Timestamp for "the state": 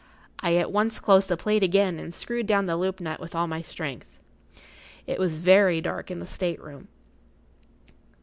6.19-6.59